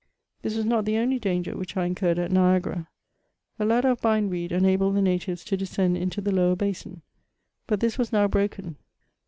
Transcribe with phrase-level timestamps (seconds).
[0.41, 2.87] This was not the only danger which I incurred at Niagara,
[3.59, 7.03] A ladder of bind weed enabled the natives to descend into the lower basin,
[7.67, 8.77] but this was now broken.